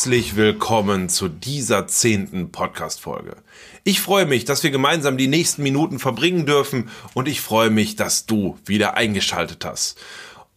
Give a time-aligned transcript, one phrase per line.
[0.00, 3.36] Herzlich willkommen zu dieser zehnten Podcast-Folge.
[3.84, 7.96] Ich freue mich, dass wir gemeinsam die nächsten Minuten verbringen dürfen und ich freue mich,
[7.96, 9.98] dass du wieder eingeschaltet hast.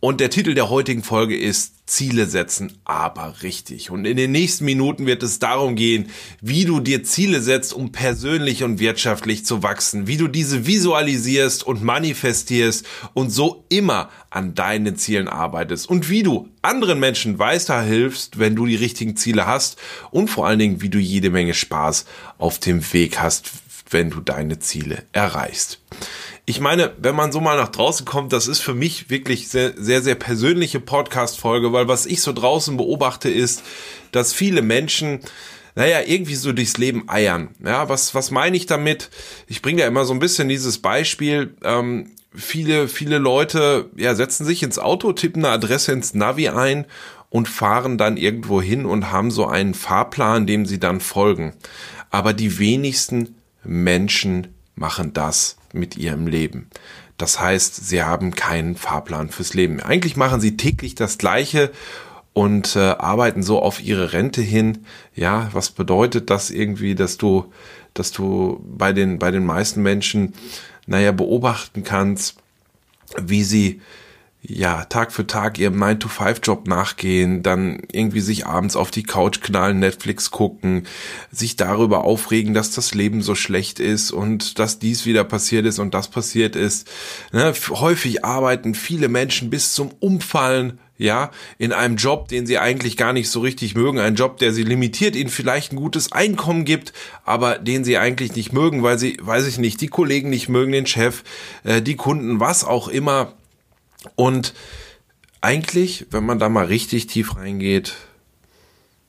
[0.04, 3.90] Und der Titel der heutigen Folge ist Ziele setzen, aber richtig.
[3.90, 6.10] Und in den nächsten Minuten wird es darum gehen,
[6.42, 11.66] wie du dir Ziele setzt, um persönlich und wirtschaftlich zu wachsen, wie du diese visualisierst
[11.66, 15.90] und manifestierst und so immer an deinen Zielen arbeitest.
[15.90, 19.78] Und wie du anderen Menschen weiterhilfst, wenn du die richtigen Ziele hast.
[20.12, 22.04] Und vor allen Dingen, wie du jede Menge Spaß
[22.38, 23.54] auf dem Weg hast,
[23.90, 25.80] wenn du deine Ziele erreichst
[26.46, 29.74] ich meine, wenn man so mal nach draußen kommt, das ist für mich wirklich sehr,
[29.78, 33.64] sehr, sehr persönliche Podcast-Folge, weil was ich so draußen beobachte ist,
[34.12, 35.20] dass viele Menschen
[35.76, 37.50] naja, irgendwie so durchs Leben eiern.
[37.66, 39.10] Ja, was, was meine ich damit?
[39.48, 41.56] Ich bringe ja immer so ein bisschen dieses Beispiel.
[41.64, 46.86] Ähm, viele, viele Leute ja, setzen sich ins Auto, tippen eine Adresse ins Navi ein
[47.30, 51.56] und fahren dann irgendwo hin und haben so einen Fahrplan, dem sie dann folgen.
[52.12, 56.70] Aber die wenigsten Menschen machen das mit ihrem Leben.
[57.18, 59.80] Das heißt, sie haben keinen Fahrplan fürs Leben.
[59.80, 61.72] Eigentlich machen sie täglich das Gleiche
[62.34, 64.86] und äh, arbeiten so auf ihre Rente hin.
[65.16, 67.52] Ja, was bedeutet das irgendwie, dass du,
[67.94, 70.34] dass du bei den, bei den meisten Menschen,
[70.88, 72.38] naja, beobachten kannst,
[73.22, 73.82] wie sie
[74.46, 79.80] ja, Tag für Tag ihrem 9-to-5-Job nachgehen, dann irgendwie sich abends auf die Couch knallen,
[79.80, 80.86] Netflix gucken,
[81.32, 85.80] sich darüber aufregen, dass das Leben so schlecht ist und dass dies wieder passiert ist
[85.80, 86.90] und das passiert ist.
[87.32, 87.54] Ne?
[87.70, 93.14] Häufig arbeiten viele Menschen bis zum Umfallen, ja, in einem Job, den sie eigentlich gar
[93.14, 96.94] nicht so richtig mögen, ein Job, der sie limitiert, ihnen vielleicht ein gutes Einkommen gibt,
[97.26, 100.72] aber den sie eigentlich nicht mögen, weil sie, weiß ich nicht, die Kollegen nicht mögen,
[100.72, 101.24] den Chef,
[101.64, 103.34] äh, die Kunden, was auch immer
[104.16, 104.54] und
[105.42, 107.96] eigentlich, wenn man da mal richtig tief reingeht,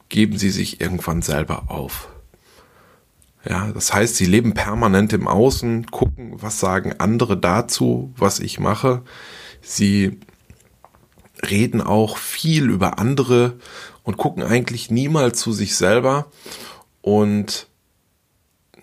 [0.08, 2.08] geben sie sich irgendwann selber auf.
[3.48, 8.58] Ja, das heißt, sie leben permanent im Außen, gucken, was sagen andere dazu, was ich
[8.58, 9.02] mache.
[9.60, 10.18] Sie
[11.50, 13.58] reden auch viel über andere
[14.02, 16.30] und gucken eigentlich niemals zu sich selber
[17.02, 17.68] und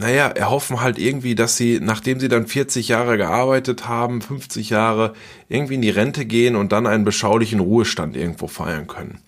[0.01, 5.13] naja, erhoffen halt irgendwie, dass sie, nachdem sie dann 40 Jahre gearbeitet haben, 50 Jahre,
[5.47, 9.19] irgendwie in die Rente gehen und dann einen beschaulichen Ruhestand irgendwo feiern können.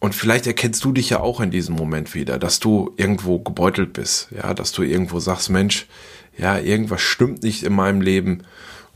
[0.00, 3.92] Und vielleicht erkennst du dich ja auch in diesem Moment wieder, dass du irgendwo gebeutelt
[3.92, 5.86] bist, ja, dass du irgendwo sagst, Mensch,
[6.36, 8.42] ja, irgendwas stimmt nicht in meinem Leben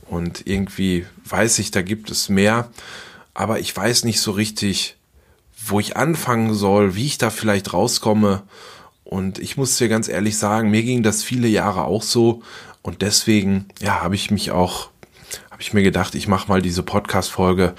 [0.09, 2.69] und irgendwie weiß ich, da gibt es mehr,
[3.35, 4.97] aber ich weiß nicht so richtig,
[5.65, 8.43] wo ich anfangen soll, wie ich da vielleicht rauskomme
[9.11, 12.45] und ich muss dir ganz ehrlich sagen, mir ging das viele Jahre auch so.
[12.81, 14.91] Und deswegen, ja, habe ich mich auch,
[15.51, 17.75] habe ich mir gedacht, ich mache mal diese Podcast-Folge,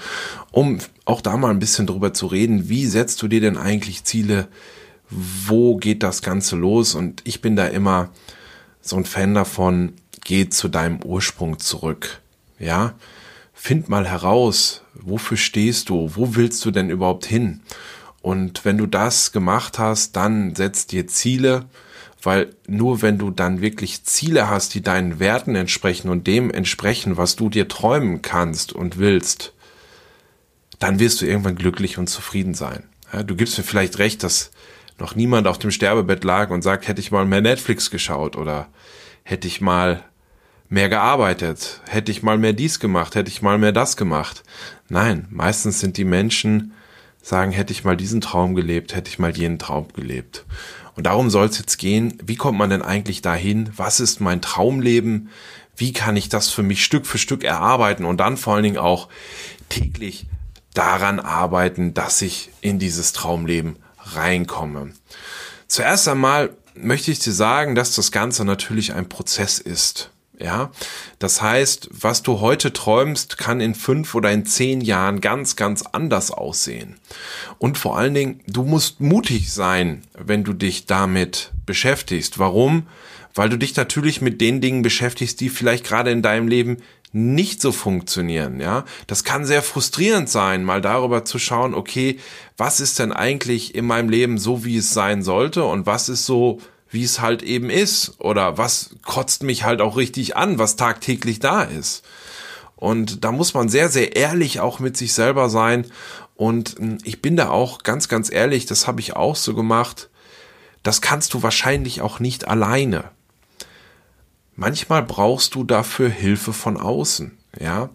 [0.50, 0.76] um
[1.06, 2.68] auch da mal ein bisschen drüber zu reden.
[2.68, 4.48] Wie setzt du dir denn eigentlich Ziele?
[5.08, 6.94] Wo geht das Ganze los?
[6.94, 8.10] Und ich bin da immer
[8.82, 12.20] so ein Fan davon, geh zu deinem Ursprung zurück.
[12.58, 12.92] Ja,
[13.54, 16.10] find mal heraus, wofür stehst du?
[16.14, 17.62] Wo willst du denn überhaupt hin?
[18.22, 21.66] Und wenn du das gemacht hast, dann setz dir Ziele,
[22.22, 27.16] weil nur wenn du dann wirklich Ziele hast, die deinen Werten entsprechen und dem entsprechen,
[27.16, 29.52] was du dir träumen kannst und willst,
[30.78, 32.84] dann wirst du irgendwann glücklich und zufrieden sein.
[33.12, 34.52] Ja, du gibst mir vielleicht recht, dass
[34.98, 38.68] noch niemand auf dem Sterbebett lag und sagt, hätte ich mal mehr Netflix geschaut oder
[39.24, 40.04] hätte ich mal
[40.68, 44.44] mehr gearbeitet, hätte ich mal mehr dies gemacht, hätte ich mal mehr das gemacht.
[44.88, 46.72] Nein, meistens sind die Menschen
[47.22, 50.44] sagen, hätte ich mal diesen Traum gelebt, hätte ich mal jenen Traum gelebt.
[50.94, 53.70] Und darum soll es jetzt gehen, wie kommt man denn eigentlich dahin?
[53.76, 55.30] Was ist mein Traumleben?
[55.76, 58.78] Wie kann ich das für mich Stück für Stück erarbeiten und dann vor allen Dingen
[58.78, 59.08] auch
[59.70, 60.26] täglich
[60.74, 64.92] daran arbeiten, dass ich in dieses Traumleben reinkomme.
[65.66, 70.10] Zuerst einmal möchte ich dir sagen, dass das Ganze natürlich ein Prozess ist.
[70.42, 70.72] Ja,
[71.20, 75.82] das heißt, was du heute träumst, kann in fünf oder in zehn Jahren ganz, ganz
[75.82, 76.98] anders aussehen.
[77.58, 82.40] Und vor allen Dingen, du musst mutig sein, wenn du dich damit beschäftigst.
[82.40, 82.88] Warum?
[83.36, 86.78] Weil du dich natürlich mit den Dingen beschäftigst, die vielleicht gerade in deinem Leben
[87.12, 88.84] nicht so funktionieren, ja.
[89.06, 92.18] Das kann sehr frustrierend sein, mal darüber zu schauen, okay,
[92.56, 96.24] was ist denn eigentlich in meinem Leben so, wie es sein sollte und was ist
[96.24, 96.58] so,
[96.92, 101.40] wie es halt eben ist oder was kotzt mich halt auch richtig an, was tagtäglich
[101.40, 102.04] da ist.
[102.76, 105.86] Und da muss man sehr, sehr ehrlich auch mit sich selber sein.
[106.36, 110.10] Und hm, ich bin da auch ganz, ganz ehrlich, das habe ich auch so gemacht.
[110.82, 113.10] Das kannst du wahrscheinlich auch nicht alleine
[114.56, 117.90] manchmal brauchst du dafür Hilfe von außen, ja.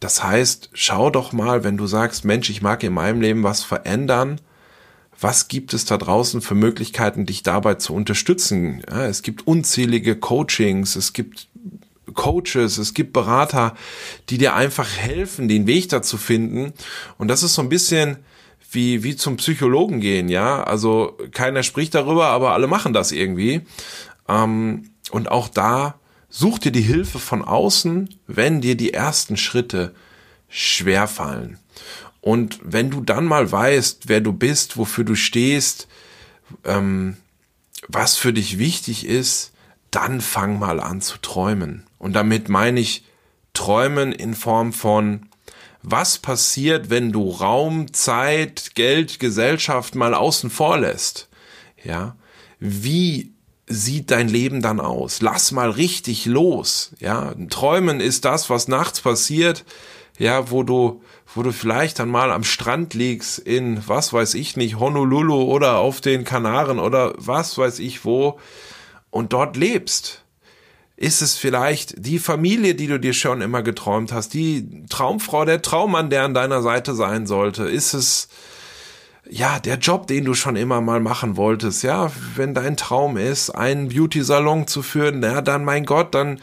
[0.00, 3.62] Das heißt, schau doch mal, wenn du sagst, Mensch, ich mag in meinem Leben was
[3.62, 4.40] verändern,
[5.20, 8.82] was gibt es da draußen für Möglichkeiten, dich dabei zu unterstützen?
[8.90, 11.48] Ja, es gibt unzählige Coachings, es gibt
[12.14, 13.74] Coaches, es gibt Berater,
[14.28, 16.72] die dir einfach helfen, den Weg dazu finden.
[17.18, 18.18] Und das ist so ein bisschen
[18.70, 20.62] wie, wie zum Psychologen gehen, ja.
[20.62, 23.62] Also keiner spricht darüber, aber alle machen das irgendwie.
[24.28, 25.98] Ähm, und auch da
[26.38, 29.94] Such dir die Hilfe von außen, wenn dir die ersten Schritte
[30.48, 31.58] schwer fallen.
[32.26, 35.86] Und wenn du dann mal weißt, wer du bist, wofür du stehst,
[36.64, 37.18] ähm,
[37.86, 39.52] was für dich wichtig ist,
[39.92, 41.86] dann fang mal an zu träumen.
[41.98, 43.04] Und damit meine ich
[43.52, 45.28] träumen in Form von,
[45.82, 51.28] was passiert, wenn du Raum, Zeit, Geld, Gesellschaft mal außen vor lässt?
[51.84, 52.16] Ja,
[52.58, 53.34] wie
[53.68, 55.20] sieht dein Leben dann aus?
[55.20, 56.90] Lass mal richtig los.
[56.98, 59.64] Ja, Träumen ist das, was nachts passiert.
[60.18, 61.02] Ja, wo du,
[61.34, 65.78] wo du vielleicht dann mal am Strand liegst in, was weiß ich nicht, Honolulu oder
[65.78, 68.38] auf den Kanaren oder was weiß ich wo
[69.10, 70.22] und dort lebst.
[70.96, 75.60] Ist es vielleicht die Familie, die du dir schon immer geträumt hast, die Traumfrau, der
[75.60, 77.64] Traummann, der an deiner Seite sein sollte?
[77.64, 78.28] Ist es,
[79.28, 83.50] ja, der Job, den du schon immer mal machen wolltest, ja, wenn dein Traum ist,
[83.50, 86.40] einen Beauty-Salon zu führen, ja, dann mein Gott, dann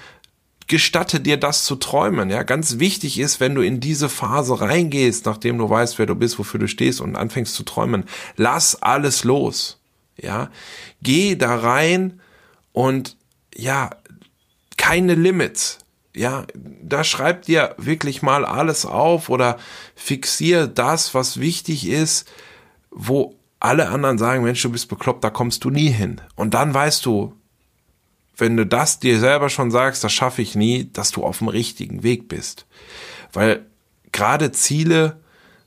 [0.67, 2.43] gestatte dir das zu träumen, ja.
[2.43, 6.39] Ganz wichtig ist, wenn du in diese Phase reingehst, nachdem du weißt, wer du bist,
[6.39, 8.05] wofür du stehst und anfängst zu träumen,
[8.35, 9.79] lass alles los,
[10.17, 10.49] ja.
[11.01, 12.21] Geh da rein
[12.71, 13.17] und,
[13.55, 13.91] ja,
[14.77, 15.79] keine Limits,
[16.15, 19.57] ja, da schreib dir wirklich mal alles auf oder
[19.95, 22.29] fixier das, was wichtig ist,
[22.91, 26.21] wo alle anderen sagen, Mensch, du bist bekloppt, da kommst du nie hin.
[26.35, 27.33] Und dann weißt du,
[28.37, 31.49] wenn du das dir selber schon sagst, das schaffe ich nie, dass du auf dem
[31.49, 32.65] richtigen Weg bist.
[33.31, 33.65] Weil
[34.11, 35.19] gerade Ziele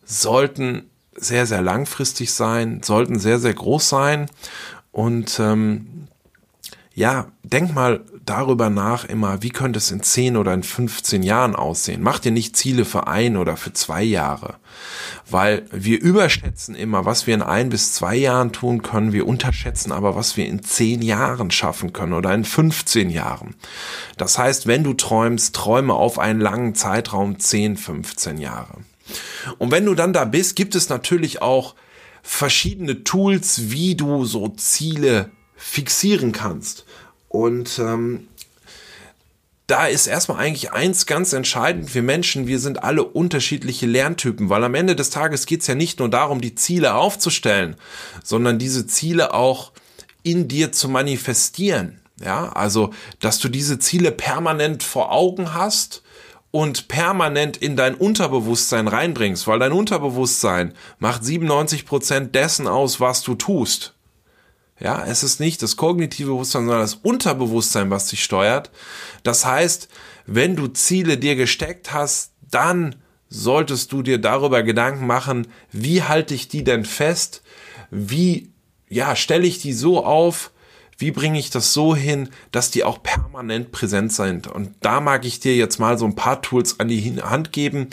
[0.05, 4.27] sollten sehr, sehr langfristig sein, sollten sehr, sehr groß sein.
[4.93, 6.09] Und ähm,
[6.97, 11.55] ja, denk mal darüber nach immer, wie könnte es in 10 oder in 15 Jahren
[11.55, 12.03] aussehen.
[12.03, 14.55] Mach dir nicht Ziele für ein oder für zwei Jahre,
[15.29, 19.93] weil wir überschätzen immer, was wir in ein bis zwei Jahren tun können, wir unterschätzen
[19.93, 23.57] aber, was wir in 10 Jahren schaffen können oder in 15 Jahren.
[24.17, 28.79] Das heißt, wenn du träumst, träume auf einen langen Zeitraum 10, 15 Jahre.
[29.59, 31.75] Und wenn du dann da bist, gibt es natürlich auch
[32.23, 36.85] verschiedene Tools, wie du so Ziele fixieren kannst.
[37.29, 38.29] Und ähm,
[39.67, 41.95] da ist erstmal eigentlich eins ganz entscheidend.
[41.95, 45.75] Wir Menschen, wir sind alle unterschiedliche Lerntypen, weil am Ende des Tages geht es ja
[45.75, 47.77] nicht nur darum, die Ziele aufzustellen,
[48.23, 49.73] sondern diese Ziele auch
[50.23, 52.01] in dir zu manifestieren.
[52.25, 56.03] Ja, also, dass du diese Ziele permanent vor Augen hast
[56.51, 63.23] und permanent in dein Unterbewusstsein reinbringst, weil dein Unterbewusstsein macht 97 Prozent dessen aus, was
[63.23, 63.96] du tust.
[64.79, 68.71] Ja, es ist nicht das kognitive Bewusstsein, sondern das Unterbewusstsein, was dich steuert.
[69.23, 69.89] Das heißt,
[70.27, 72.97] wenn du Ziele dir gesteckt hast, dann
[73.29, 77.43] solltest du dir darüber Gedanken machen, wie halte ich die denn fest?
[77.91, 78.51] Wie,
[78.89, 80.51] ja, stelle ich die so auf?
[80.99, 84.47] Wie bringe ich das so hin, dass die auch permanent präsent sind?
[84.47, 87.89] Und da mag ich dir jetzt mal so ein paar Tools an die Hand geben,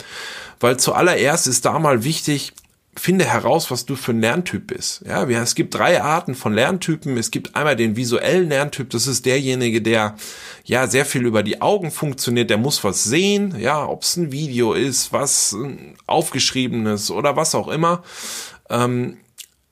[0.60, 2.52] weil zuallererst ist da mal wichtig,
[2.96, 5.02] finde heraus, was du für ein Lerntyp bist.
[5.06, 7.16] Ja, es gibt drei Arten von Lerntypen.
[7.16, 8.90] Es gibt einmal den visuellen Lerntyp.
[8.90, 10.16] Das ist derjenige, der
[10.64, 12.50] ja sehr viel über die Augen funktioniert.
[12.50, 13.56] Der muss was sehen.
[13.58, 15.56] Ja, ob es ein Video ist, was
[16.06, 18.02] aufgeschriebenes oder was auch immer.
[18.70, 19.18] Ähm,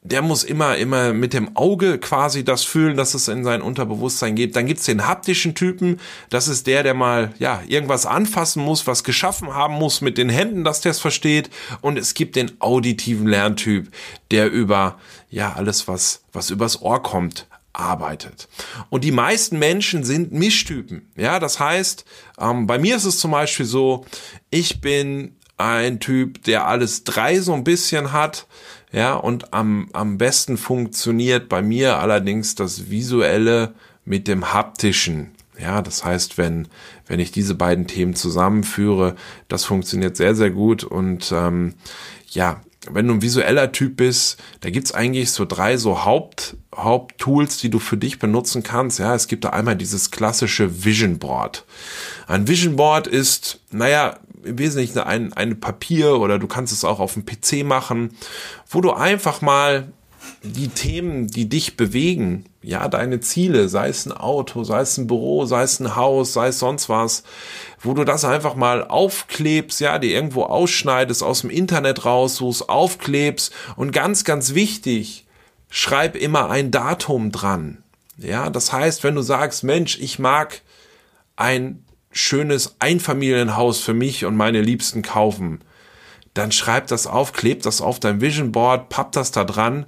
[0.05, 4.35] der muss immer, immer mit dem Auge quasi das fühlen, dass es in sein Unterbewusstsein
[4.35, 4.57] geht.
[4.57, 6.01] Dann gibt's den haptischen Typen.
[6.29, 10.29] Das ist der, der mal, ja, irgendwas anfassen muss, was geschaffen haben muss mit den
[10.29, 11.51] Händen, dass der es versteht.
[11.83, 13.93] Und es gibt den auditiven Lerntyp,
[14.33, 14.99] der über,
[15.31, 18.49] ja, alles, was, was übers Ohr kommt, arbeitet.
[18.91, 21.11] Und die meisten Menschen sind Mischtypen.
[21.17, 22.05] Ja, das heißt,
[22.41, 24.05] ähm, bei mir ist es zum Beispiel so,
[24.51, 28.47] ich bin ein Typ, der alles drei so ein bisschen hat.
[28.93, 33.73] Ja, und am, am besten funktioniert bei mir allerdings das Visuelle
[34.05, 35.31] mit dem Haptischen.
[35.59, 36.69] Ja, das heißt, wenn,
[37.07, 39.17] wenn ich diese beiden Themen zusammenführe,
[39.49, 40.85] das funktioniert sehr, sehr gut.
[40.85, 41.75] Und ähm,
[42.29, 47.59] ja, wenn du ein visueller Typ bist, da gibt's eigentlich so drei so Haupt, Haupttools,
[47.59, 48.99] die du für dich benutzen kannst.
[48.99, 51.65] Ja, es gibt da einmal dieses klassische Vision Board.
[52.27, 57.01] Ein Vision Board ist, naja, im Wesentlichen ein, ein Papier oder du kannst es auch
[57.01, 58.17] auf dem PC machen,
[58.69, 59.93] wo du einfach mal
[60.43, 65.07] die Themen, die dich bewegen, ja, deine Ziele, sei es ein Auto, sei es ein
[65.07, 67.25] Büro, sei es ein Haus, sei es sonst was,
[67.81, 72.51] wo du das einfach mal aufklebst, ja, die irgendwo ausschneidest aus dem Internet raus, wo
[72.51, 75.27] es aufklebst und ganz, ganz wichtig,
[75.71, 77.83] schreib immer ein Datum dran.
[78.19, 80.63] Ja, das heißt, wenn du sagst, Mensch, ich mag
[81.35, 81.82] ein
[82.13, 85.61] schönes Einfamilienhaus für mich und meine Liebsten kaufen,
[86.35, 89.87] dann schreib das auf, kleb das auf dein Vision Board, papp das da dran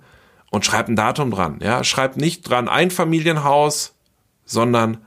[0.50, 1.58] und schreib ein Datum dran.
[1.62, 3.94] Ja, schreib nicht dran Einfamilienhaus,
[4.44, 4.98] sondern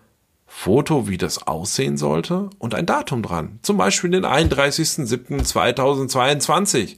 [0.49, 3.59] Foto, wie das aussehen sollte und ein Datum dran.
[3.61, 6.95] Zum Beispiel den 31.07.2022.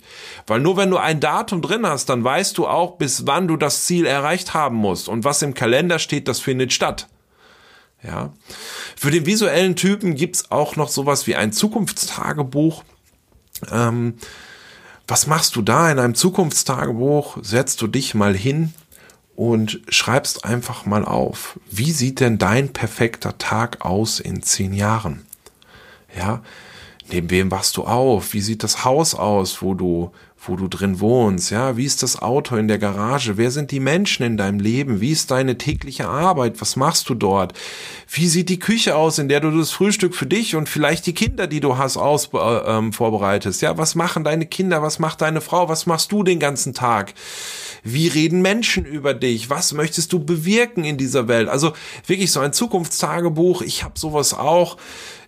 [0.48, 3.58] Weil nur wenn du ein Datum drin hast, dann weißt du auch, bis wann du
[3.58, 5.10] das Ziel erreicht haben musst.
[5.10, 7.10] Und was im Kalender steht, das findet statt.
[8.04, 8.34] Ja.
[8.96, 12.84] Für den visuellen Typen gibt's auch noch sowas wie ein Zukunftstagebuch.
[13.72, 14.16] Ähm,
[15.08, 17.40] was machst du da in einem Zukunftstagebuch?
[17.42, 18.74] Setzt du dich mal hin
[19.36, 25.26] und schreibst einfach mal auf, wie sieht denn dein perfekter Tag aus in zehn Jahren?
[26.16, 26.42] Ja,
[27.10, 28.34] neben wem wachst du auf?
[28.34, 32.22] Wie sieht das Haus aus, wo du wo du drin wohnst, ja, wie ist das
[32.22, 36.08] Auto in der Garage, wer sind die Menschen in deinem Leben, wie ist deine tägliche
[36.08, 37.54] Arbeit, was machst du dort,
[38.10, 41.14] wie sieht die Küche aus, in der du das Frühstück für dich und vielleicht die
[41.14, 45.22] Kinder, die du hast, aus, äh, ähm, vorbereitest, ja, was machen deine Kinder, was macht
[45.22, 47.14] deine Frau, was machst du den ganzen Tag,
[47.84, 51.74] wie reden Menschen über dich, was möchtest du bewirken in dieser Welt, also
[52.08, 54.78] wirklich so ein Zukunftstagebuch, ich habe sowas auch,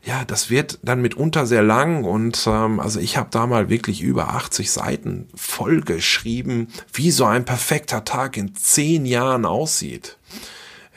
[0.04, 4.02] ja, das wird dann mitunter sehr lang und ähm, also ich habe da mal wirklich
[4.02, 10.18] über 80 Seiten vollgeschrieben, wie so ein perfekter Tag in zehn Jahren aussieht.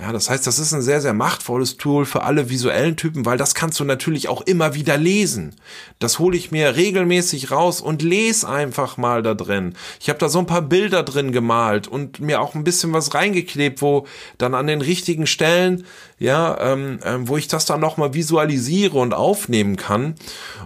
[0.01, 3.39] Ja, das heißt, das ist ein sehr, sehr machtvolles Tool für alle visuellen Typen, weil
[3.39, 5.55] das kannst du natürlich auch immer wieder lesen.
[6.01, 9.75] Das hole ich mir regelmäßig raus und lese einfach mal da drin.
[10.01, 13.15] Ich habe da so ein paar Bilder drin gemalt und mir auch ein bisschen was
[13.15, 14.05] reingeklebt, wo
[14.37, 15.87] dann an den richtigen Stellen,
[16.19, 20.15] ja, ähm, ähm, wo ich das dann nochmal visualisiere und aufnehmen kann.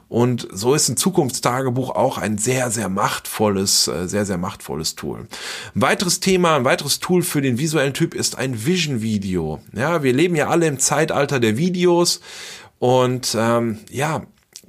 [0.08, 5.26] Und so ist ein Zukunftstagebuch auch ein sehr, sehr machtvolles, äh, sehr, sehr machtvolles Tool.
[5.74, 9.18] Ein weiteres Thema, ein weiteres Tool für den visuellen Typ ist ein Vision Video.
[9.18, 9.60] Video.
[9.72, 12.20] Ja, wir leben ja alle im Zeitalter der Videos
[12.78, 14.22] und ähm, ja,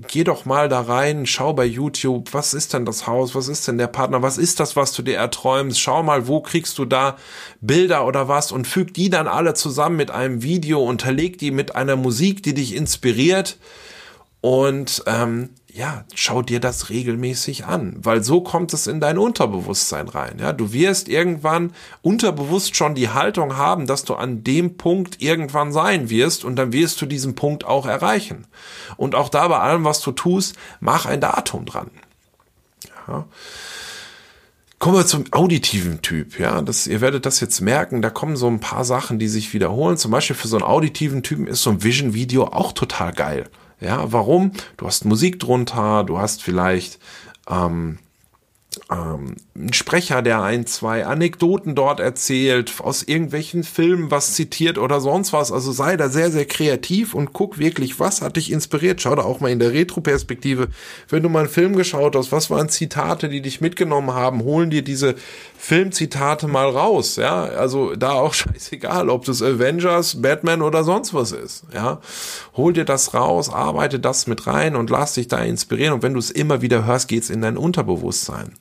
[0.08, 3.68] geh doch mal da rein, schau bei YouTube, was ist denn das Haus, was ist
[3.68, 6.86] denn der Partner, was ist das, was du dir erträumst, schau mal, wo kriegst du
[6.86, 7.18] da
[7.60, 8.52] Bilder oder was?
[8.52, 12.54] Und füg die dann alle zusammen mit einem Video, unterleg die mit einer Musik, die
[12.54, 13.58] dich inspiriert.
[14.42, 20.08] Und ähm, ja, schau dir das regelmäßig an, weil so kommt es in dein Unterbewusstsein
[20.08, 20.38] rein.
[20.40, 25.72] Ja, du wirst irgendwann unterbewusst schon die Haltung haben, dass du an dem Punkt irgendwann
[25.72, 28.48] sein wirst und dann wirst du diesen Punkt auch erreichen.
[28.98, 31.92] Und auch da bei allem, was du tust, mach ein Datum dran.
[33.08, 33.26] Ja.
[34.80, 36.40] Kommen wir zum auditiven Typ.
[36.40, 38.02] Ja, das, ihr werdet das jetzt merken.
[38.02, 39.98] Da kommen so ein paar Sachen, die sich wiederholen.
[39.98, 43.50] Zum Beispiel für so einen auditiven Typen ist so ein Vision-Video auch total geil.
[43.82, 44.52] Ja, warum?
[44.78, 47.00] Du hast Musik drunter, du hast vielleicht
[47.50, 48.00] ähm,
[48.92, 55.02] ähm, ein Sprecher, der ein, zwei Anekdoten dort erzählt, aus irgendwelchen Filmen was zitiert oder
[55.02, 55.52] sonst was.
[55.52, 59.02] Also sei da sehr, sehr kreativ und guck wirklich, was hat dich inspiriert.
[59.02, 60.70] Schau da auch mal in der Retro-Perspektive.
[61.08, 64.70] Wenn du mal einen Film geschaut hast, was waren Zitate, die dich mitgenommen haben, holen
[64.70, 65.16] dir diese
[65.58, 67.44] Filmzitate mal raus, ja.
[67.44, 72.00] Also da auch scheißegal, ob das Avengers, Batman oder sonst was ist, ja.
[72.56, 75.94] Hol dir das raus, arbeite das mit rein und lass dich da inspirieren.
[75.94, 78.54] Und wenn du es immer wieder hörst, geht's in dein Unterbewusstsein.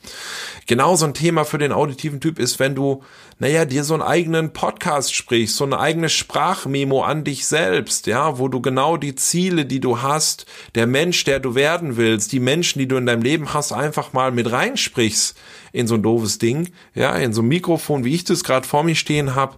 [0.66, 3.02] Genauso ein Thema für den auditiven Typ ist, wenn du,
[3.38, 8.38] naja, dir so einen eigenen Podcast sprichst, so eine eigene Sprachmemo an dich selbst, ja,
[8.38, 12.40] wo du genau die Ziele, die du hast, der Mensch, der du werden willst, die
[12.40, 15.38] Menschen, die du in deinem Leben hast, einfach mal mit reinsprichst
[15.72, 18.82] in so ein doofes Ding, ja, in so ein Mikrofon, wie ich das gerade vor
[18.82, 19.56] mir stehen habe.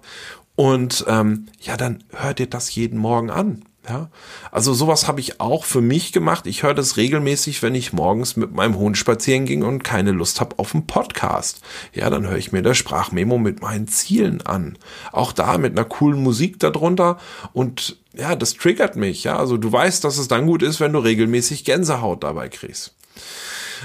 [0.55, 3.65] Und ähm, ja, dann hör dir das jeden Morgen an.
[3.89, 4.11] Ja,
[4.53, 6.47] also sowas habe ich auch für mich gemacht.
[6.47, 10.41] Ich höre das regelmäßig, wenn ich morgens mit meinem Hund spazieren ging und keine Lust
[10.41, 11.63] habe auf einen Podcast.
[11.95, 14.77] Ja, dann höre ich mir das Sprachmemo mit meinen Zielen an.
[15.13, 17.19] Auch da mit einer coolen Musik darunter
[17.55, 19.25] und ja, das triggert mich.
[19.25, 22.95] Ja, also du weißt, dass es dann gut ist, wenn du regelmäßig Gänsehaut dabei kriegst.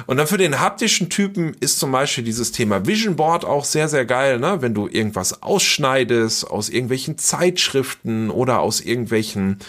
[0.08, 3.88] Und dann für den haptischen Typen ist zum Beispiel dieses Thema Vision Board auch sehr,
[3.88, 4.62] sehr geil, ne?
[4.62, 9.60] Wenn du irgendwas ausschneidest aus irgendwelchen Zeitschriften oder aus irgendwelchen,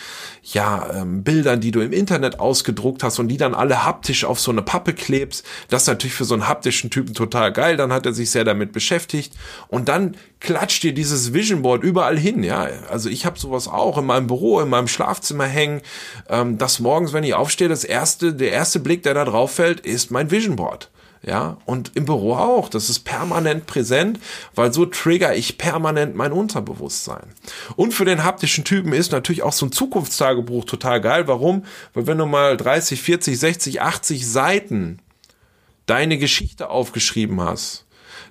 [0.43, 4.39] ja, ähm, Bildern, die du im Internet ausgedruckt hast und die dann alle haptisch auf
[4.39, 5.45] so eine Pappe klebst.
[5.69, 7.77] Das ist natürlich für so einen haptischen Typen total geil.
[7.77, 9.35] Dann hat er sich sehr damit beschäftigt.
[9.69, 12.69] Und dann klatscht dir dieses Vision Board überall hin, ja.
[12.91, 15.81] Also ich habe sowas auch in meinem Büro, in meinem Schlafzimmer hängen,
[16.29, 19.81] ähm, dass morgens, wenn ich aufstehe, das erste, der erste Blick, der da drauf fällt,
[19.81, 20.91] ist mein Vision Board.
[21.23, 22.71] Ja, und im Büro auch.
[22.71, 24.19] Das ist permanent präsent,
[24.55, 27.35] weil so trigger ich permanent mein Unterbewusstsein.
[27.75, 31.29] Und für den haptischen Typen ist natürlich auch so ein Zukunftstagebuch total geil.
[31.29, 31.65] Warum?
[31.93, 35.01] Weil wenn du mal 30, 40, 60, 80 Seiten
[35.85, 37.86] deine Geschichte aufgeschrieben hast,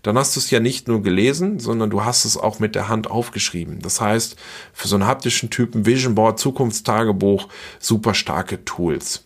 [0.06, 2.90] dann hast du es ja nicht nur gelesen, sondern du hast es auch mit der
[2.90, 3.80] Hand aufgeschrieben.
[3.80, 4.36] Das heißt,
[4.72, 7.48] für so einen haptischen Typen Vision Board, Zukunftstagebuch,
[7.80, 9.24] super starke Tools.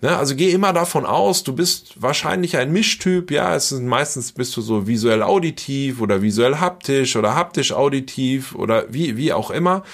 [0.00, 4.32] Ne, also geh immer davon aus, du bist wahrscheinlich ein Mischtyp, ja, es ist meistens
[4.32, 9.50] bist du so visuell auditiv oder visuell haptisch oder haptisch auditiv oder wie, wie auch
[9.50, 9.84] immer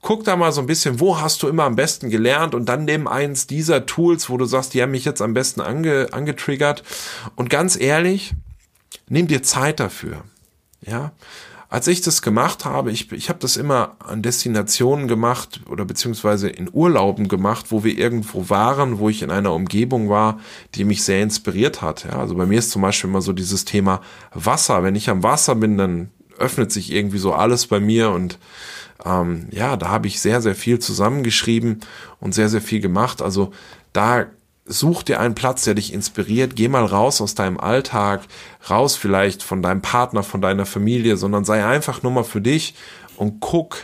[0.00, 2.84] guck da mal so ein bisschen, wo hast du immer am besten gelernt und dann
[2.84, 6.84] nimm eins dieser Tools, wo du sagst, die haben mich jetzt am besten ange, angetriggert.
[7.34, 8.32] Und ganz ehrlich,
[9.08, 10.24] Nimm dir Zeit dafür.
[10.86, 11.12] Ja,
[11.70, 16.48] als ich das gemacht habe, ich, ich habe das immer an Destinationen gemacht oder beziehungsweise
[16.48, 20.38] in Urlauben gemacht, wo wir irgendwo waren, wo ich in einer Umgebung war,
[20.74, 22.04] die mich sehr inspiriert hat.
[22.04, 24.00] Ja, also bei mir ist zum Beispiel immer so dieses Thema
[24.32, 24.82] Wasser.
[24.82, 28.38] Wenn ich am Wasser bin, dann öffnet sich irgendwie so alles bei mir und
[29.04, 31.80] ähm, ja, da habe ich sehr, sehr viel zusammengeschrieben
[32.18, 33.20] und sehr, sehr viel gemacht.
[33.20, 33.52] Also
[33.92, 34.26] da
[34.68, 36.54] such dir einen Platz, der dich inspiriert.
[36.54, 38.22] Geh mal raus aus deinem Alltag,
[38.68, 42.74] raus vielleicht von deinem Partner, von deiner Familie, sondern sei einfach nur mal für dich
[43.16, 43.78] und guck,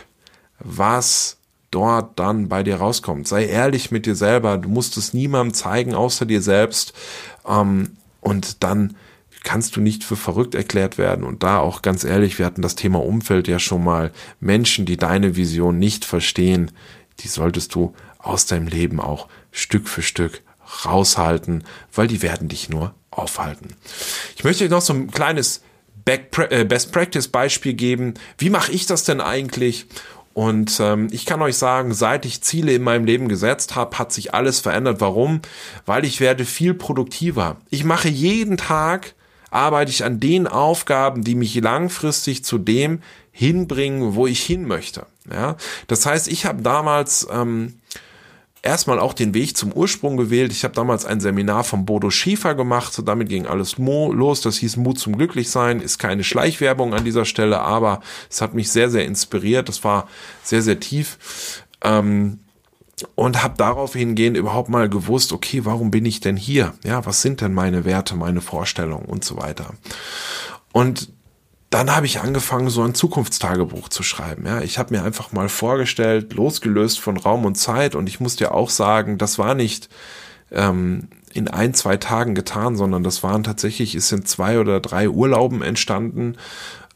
[0.59, 1.37] was
[1.71, 3.27] dort dann bei dir rauskommt.
[3.27, 4.57] Sei ehrlich mit dir selber.
[4.57, 6.93] Du musst es niemandem zeigen, außer dir selbst.
[7.47, 8.95] Ähm, und dann
[9.43, 11.25] kannst du nicht für verrückt erklärt werden.
[11.25, 14.11] Und da auch ganz ehrlich, wir hatten das Thema Umfeld ja schon mal.
[14.39, 16.71] Menschen, die deine Vision nicht verstehen,
[17.19, 20.41] die solltest du aus deinem Leben auch Stück für Stück
[20.83, 23.75] raushalten, weil die werden dich nur aufhalten.
[24.35, 25.61] Ich möchte euch noch so ein kleines
[26.05, 28.15] äh, Best Practice Beispiel geben.
[28.37, 29.87] Wie mache ich das denn eigentlich?
[30.33, 34.11] Und ähm, ich kann euch sagen, seit ich Ziele in meinem Leben gesetzt habe, hat
[34.11, 34.99] sich alles verändert.
[34.99, 35.41] Warum?
[35.85, 37.55] Weil ich werde viel produktiver.
[37.69, 39.15] Ich mache jeden Tag,
[39.49, 45.05] arbeite ich an den Aufgaben, die mich langfristig zu dem hinbringen, wo ich hin möchte.
[45.31, 45.55] Ja,
[45.87, 47.79] das heißt, ich habe damals ähm,
[48.65, 50.51] erstmal auch den Weg zum Ursprung gewählt.
[50.51, 54.41] Ich habe damals ein Seminar von Bodo Schiefer gemacht, so damit ging alles los.
[54.41, 58.71] Das hieß Mut zum Glücklichsein, ist keine Schleichwerbung an dieser Stelle, aber es hat mich
[58.71, 59.69] sehr, sehr inspiriert.
[59.69, 60.07] Das war
[60.43, 61.63] sehr, sehr tief.
[61.81, 62.39] Ähm,
[63.15, 66.73] und habe darauf hingehend überhaupt mal gewusst, okay, warum bin ich denn hier?
[66.83, 69.73] Ja, was sind denn meine Werte, meine Vorstellungen und so weiter.
[70.71, 71.09] Und
[71.75, 74.45] dann habe ich angefangen, so ein Zukunftstagebuch zu schreiben.
[74.45, 77.95] Ja, ich habe mir einfach mal vorgestellt, losgelöst von Raum und Zeit.
[77.95, 79.89] Und ich muss dir auch sagen, das war nicht
[80.53, 85.09] ähm, in ein, zwei Tagen getan, sondern das waren tatsächlich, es sind zwei oder drei
[85.09, 86.37] Urlauben entstanden.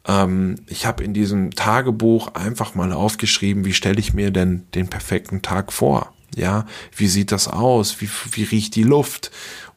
[0.07, 4.87] Ähm, ich habe in diesem Tagebuch einfach mal aufgeschrieben, wie stelle ich mir denn den
[4.87, 6.13] perfekten Tag vor?
[6.37, 6.65] Ja,
[6.95, 7.99] wie sieht das aus?
[7.99, 9.29] Wie, wie riecht die Luft?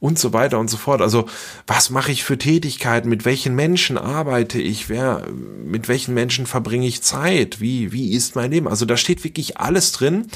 [0.03, 1.01] Und so weiter und so fort.
[1.01, 1.27] Also,
[1.69, 3.09] was mache ich für Tätigkeiten?
[3.09, 4.89] Mit welchen Menschen arbeite ich?
[4.89, 5.29] Wer,
[5.65, 7.61] mit welchen Menschen verbringe ich Zeit?
[7.61, 8.67] Wie, wie ist mein Leben?
[8.67, 10.27] Also, da steht wirklich alles drin.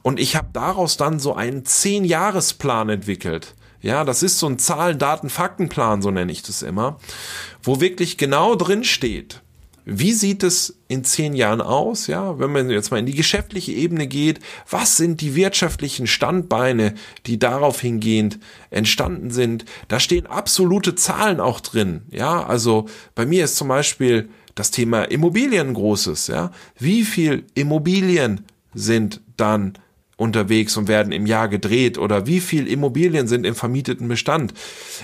[0.00, 3.54] Und ich habe daraus dann so einen Zehn-Jahres-Plan entwickelt.
[3.82, 6.98] Ja, das ist so ein Zahlen, Daten, Faktenplan, so nenne ich das immer,
[7.62, 9.42] wo wirklich genau drin steht,
[9.84, 12.06] wie sieht es in zehn Jahren aus?
[12.06, 14.40] Ja, wenn man jetzt mal in die geschäftliche Ebene geht,
[14.70, 16.94] was sind die wirtschaftlichen Standbeine,
[17.26, 18.38] die darauf hingehend
[18.70, 19.64] entstanden sind?
[19.88, 22.02] Da stehen absolute Zahlen auch drin.
[22.10, 26.28] Ja, also bei mir ist zum Beispiel das Thema Immobilien großes.
[26.28, 29.74] Ja, wie viel Immobilien sind dann
[30.22, 34.54] unterwegs und werden im Jahr gedreht oder wie viel Immobilien sind im vermieteten Bestand?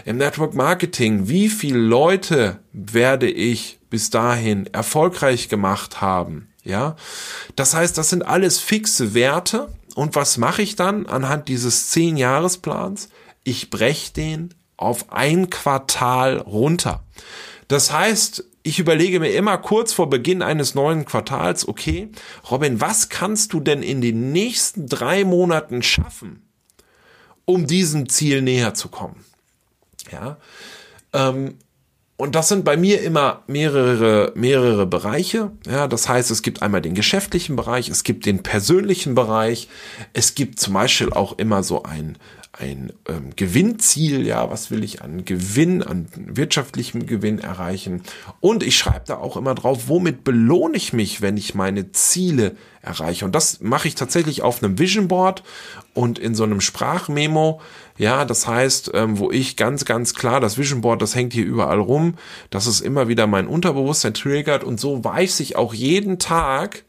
[0.05, 6.49] Im Network Marketing, wie viele Leute werde ich bis dahin erfolgreich gemacht haben.
[6.65, 6.97] Ja,
[7.57, 9.69] das heißt, das sind alles fixe Werte.
[9.95, 13.09] Und was mache ich dann anhand dieses zehn Jahresplans?
[13.43, 17.03] Ich breche den auf ein Quartal runter.
[17.69, 22.11] Das heißt, ich überlege mir immer kurz vor Beginn eines neuen Quartals, okay,
[22.51, 26.43] Robin, was kannst du denn in den nächsten drei Monaten schaffen,
[27.47, 29.25] um diesem Ziel näher zu kommen?
[30.13, 30.37] Ja,
[31.15, 31.55] ähm,
[32.21, 35.53] und das sind bei mir immer mehrere, mehrere Bereiche.
[35.67, 39.69] Ja, das heißt, es gibt einmal den geschäftlichen Bereich, es gibt den persönlichen Bereich,
[40.15, 42.19] es gibt zum Beispiel auch immer so ein,
[42.53, 48.03] ein ähm, Gewinnziel, ja, was will ich an Gewinn, an wirtschaftlichem Gewinn erreichen.
[48.41, 52.57] Und ich schreibe da auch immer drauf, womit belohne ich mich, wenn ich meine Ziele
[52.81, 53.25] erreiche.
[53.25, 55.43] Und das mache ich tatsächlich auf einem Vision Board
[55.95, 57.61] und in so einem Sprachmemo.
[57.97, 61.45] Ja, das heißt, ähm, wo ich ganz, ganz klar, das Vision Board, das hängt hier
[61.45, 62.15] überall rum,
[62.51, 66.85] dass es immer wieder mein Unterbewusstsein triggert und so weiß ich auch jeden Tag,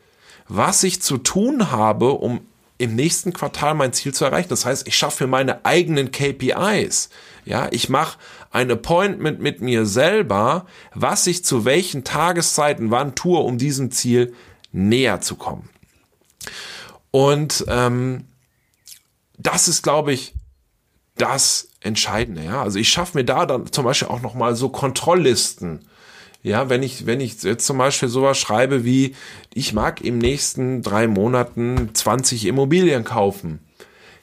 [0.47, 2.41] was ich zu tun habe, um
[2.79, 4.49] im nächsten Quartal mein Ziel zu erreichen.
[4.49, 7.09] Das heißt, ich schaffe mir meine eigenen KPIs.
[7.45, 8.17] Ja, ich mache
[8.51, 10.65] ein Appointment mit mir selber,
[10.95, 14.33] was ich zu welchen Tageszeiten wann tue, um diesem Ziel
[14.71, 15.69] näher zu kommen.
[17.11, 18.25] Und ähm,
[19.37, 20.33] das ist, glaube ich,
[21.15, 22.43] das Entscheidende.
[22.43, 25.88] Ja, also ich schaffe mir da dann zum Beispiel auch noch mal so Kontrolllisten
[26.41, 29.15] ja, wenn ich, wenn ich jetzt zum Beispiel sowas schreibe wie,
[29.53, 33.59] ich mag im nächsten drei Monaten 20 Immobilien kaufen.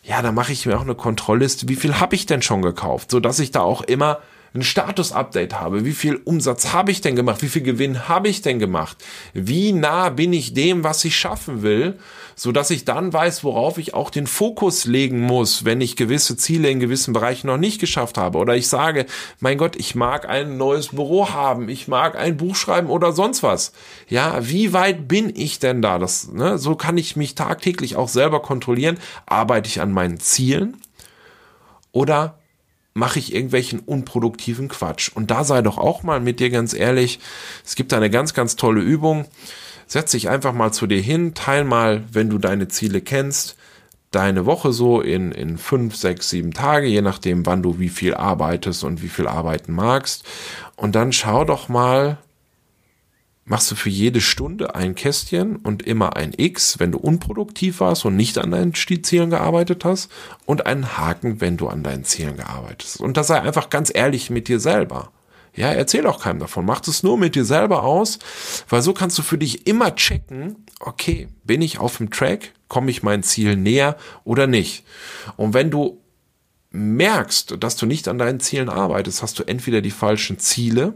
[0.03, 3.11] Ja, dann mache ich mir auch eine Kontrollliste, wie viel habe ich denn schon gekauft,
[3.11, 4.21] so dass ich da auch immer
[4.57, 5.85] ein Status-Update habe.
[5.85, 7.43] Wie viel Umsatz habe ich denn gemacht?
[7.43, 8.97] Wie viel Gewinn habe ich denn gemacht?
[9.35, 11.99] Wie nah bin ich dem, was ich schaffen will?
[12.35, 16.37] So dass ich dann weiß, worauf ich auch den Fokus legen muss, wenn ich gewisse
[16.37, 18.39] Ziele in gewissen Bereichen noch nicht geschafft habe.
[18.39, 19.07] Oder ich sage,
[19.41, 21.69] mein Gott, ich mag ein neues Büro haben.
[21.69, 23.73] Ich mag ein Buch schreiben oder sonst was.
[24.09, 25.99] Ja, wie weit bin ich denn da?
[25.99, 28.99] Das, ne, so kann ich mich tagtäglich auch selber kontrollieren.
[29.27, 30.81] Arbeite ich an meinen Zielen?
[31.93, 32.39] Oder
[32.97, 35.11] mache ich irgendwelchen unproduktiven Quatsch.
[35.15, 37.21] Und da sei doch auch mal mit dir ganz ehrlich,
[37.65, 39.27] es gibt eine ganz, ganz tolle Übung.
[39.87, 43.57] Setz dich einfach mal zu dir hin, teil mal, wenn du deine Ziele kennst,
[44.13, 48.15] deine Woche so in, in fünf, sechs, sieben Tage, je nachdem, wann du wie viel
[48.15, 50.25] arbeitest und wie viel arbeiten magst.
[50.75, 52.17] Und dann schau doch mal,
[53.47, 58.05] machst du für jede Stunde ein Kästchen und immer ein X, wenn du unproduktiv warst
[58.05, 60.11] und nicht an deinen Zielen gearbeitet hast
[60.45, 63.01] und einen Haken, wenn du an deinen Zielen gearbeitet hast.
[63.01, 65.13] Und da sei einfach ganz ehrlich mit dir selber.
[65.55, 66.67] Ja, erzähl auch keinem davon.
[66.67, 68.19] Mach es nur mit dir selber aus,
[68.69, 72.91] weil so kannst du für dich immer checken, okay, bin ich auf dem Track, komme
[72.91, 74.85] ich mein Ziel näher oder nicht.
[75.37, 76.03] Und wenn du
[76.77, 80.95] merkst, dass du nicht an deinen Zielen arbeitest, hast du entweder die falschen Ziele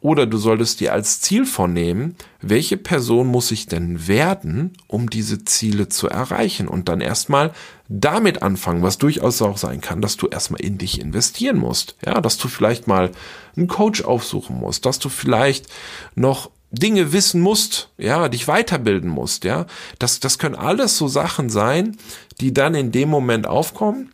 [0.00, 5.44] oder du solltest dir als Ziel vornehmen, welche Person muss ich denn werden, um diese
[5.44, 7.52] Ziele zu erreichen und dann erstmal
[7.88, 11.96] damit anfangen, was durchaus auch sein kann, dass du erstmal in dich investieren musst.
[12.04, 13.10] Ja, dass du vielleicht mal
[13.56, 15.66] einen Coach aufsuchen musst, dass du vielleicht
[16.14, 19.66] noch Dinge wissen musst, ja, dich weiterbilden musst, ja.
[19.98, 21.96] Das, das können alles so Sachen sein,
[22.40, 24.12] die dann in dem Moment aufkommen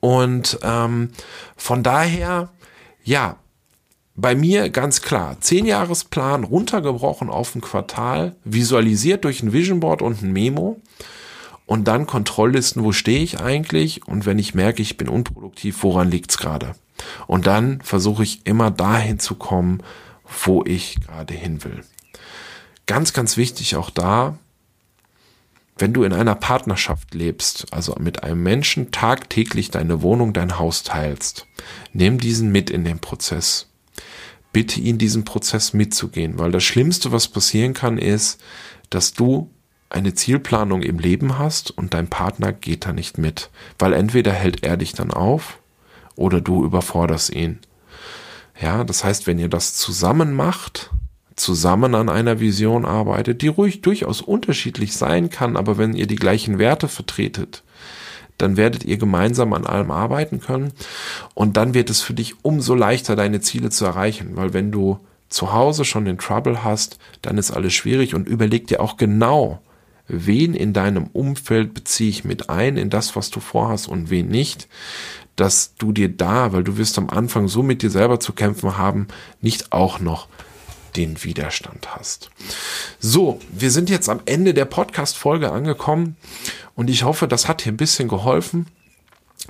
[0.00, 1.10] und ähm,
[1.56, 2.50] von daher,
[3.04, 3.36] ja,
[4.14, 10.02] bei mir ganz klar, zehn Jahresplan runtergebrochen auf ein Quartal, visualisiert durch ein Vision Board
[10.02, 10.80] und ein Memo
[11.66, 16.10] und dann Kontrolllisten, wo stehe ich eigentlich und wenn ich merke, ich bin unproduktiv, woran
[16.10, 16.74] liegt's gerade?
[17.26, 19.82] Und dann versuche ich immer dahin zu kommen,
[20.44, 21.82] wo ich gerade hin will.
[22.86, 24.38] Ganz, ganz wichtig auch da,
[25.82, 30.84] wenn du in einer Partnerschaft lebst, also mit einem Menschen tagtäglich deine Wohnung, dein Haus
[30.84, 31.48] teilst,
[31.92, 33.68] nimm diesen mit in den Prozess.
[34.52, 38.40] Bitte ihn diesen Prozess mitzugehen, weil das Schlimmste, was passieren kann, ist,
[38.90, 39.50] dass du
[39.90, 44.62] eine Zielplanung im Leben hast und dein Partner geht da nicht mit, weil entweder hält
[44.62, 45.58] er dich dann auf
[46.14, 47.58] oder du überforderst ihn.
[48.60, 50.92] Ja, das heißt, wenn ihr das zusammen macht,
[51.42, 56.16] zusammen an einer Vision arbeitet, die ruhig durchaus unterschiedlich sein kann, aber wenn ihr die
[56.16, 57.64] gleichen Werte vertretet,
[58.38, 60.72] dann werdet ihr gemeinsam an allem arbeiten können
[61.34, 65.00] und dann wird es für dich umso leichter, deine Ziele zu erreichen, weil wenn du
[65.28, 69.60] zu Hause schon den Trouble hast, dann ist alles schwierig und überleg dir auch genau,
[70.06, 74.28] wen in deinem Umfeld beziehe ich mit ein in das, was du vorhast und wen
[74.28, 74.68] nicht,
[75.36, 78.76] dass du dir da, weil du wirst am Anfang so mit dir selber zu kämpfen
[78.76, 79.08] haben,
[79.40, 80.28] nicht auch noch
[80.96, 82.30] den Widerstand hast.
[82.98, 86.16] So, wir sind jetzt am Ende der Podcast-Folge angekommen
[86.74, 88.66] und ich hoffe, das hat dir ein bisschen geholfen.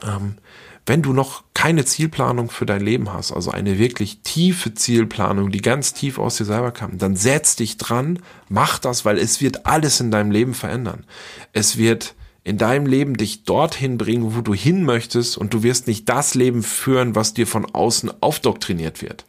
[0.03, 0.37] Ähm,
[0.85, 5.61] wenn du noch keine Zielplanung für dein Leben hast, also eine wirklich tiefe Zielplanung, die
[5.61, 9.65] ganz tief aus dir selber kam, dann setz dich dran, mach das, weil es wird
[9.65, 11.05] alles in deinem Leben verändern.
[11.53, 15.87] Es wird in deinem Leben dich dorthin bringen, wo du hin möchtest und du wirst
[15.87, 19.25] nicht das Leben führen, was dir von außen aufdoktriniert wird.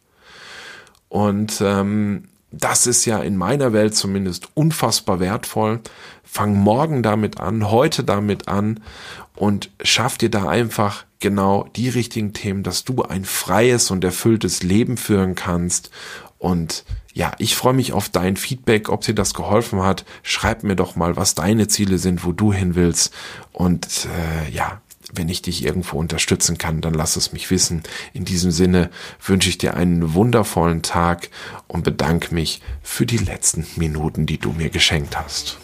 [1.14, 5.80] Und ähm, das ist ja in meiner Welt zumindest unfassbar wertvoll.
[6.24, 8.80] Fang morgen damit an, heute damit an
[9.36, 14.64] und schaff dir da einfach genau die richtigen Themen, dass du ein freies und erfülltes
[14.64, 15.92] Leben führen kannst.
[16.40, 20.06] Und ja, ich freue mich auf dein Feedback, ob dir das geholfen hat.
[20.24, 23.14] Schreib mir doch mal, was deine Ziele sind, wo du hin willst.
[23.52, 24.82] Und äh, ja,
[25.16, 27.84] wenn ich dich irgendwo unterstützen kann, dann lass es mich wissen.
[28.14, 28.90] In diesem Sinne
[29.24, 31.30] wünsche ich dir einen wundervollen Tag
[31.68, 35.58] und bedanke mich für die letzten Minuten, die du mir geschenkt hast.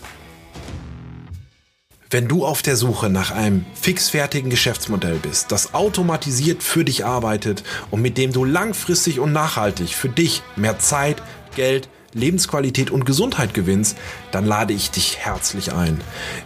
[2.12, 7.64] Wenn du auf der Suche nach einem fixfertigen Geschäftsmodell bist, das automatisiert für dich arbeitet
[7.92, 11.22] und mit dem du langfristig und nachhaltig für dich mehr Zeit,
[11.56, 13.98] Geld, Lebensqualität und Gesundheit gewinnst,
[14.32, 16.00] dann lade ich dich herzlich ein.